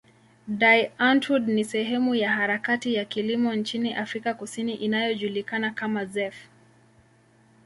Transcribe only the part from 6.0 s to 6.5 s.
zef.